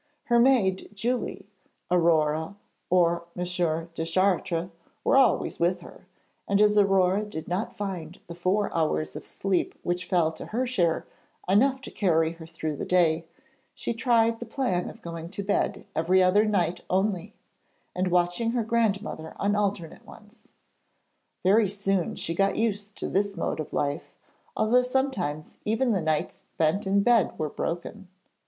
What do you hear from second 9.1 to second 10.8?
of sleep which fell to her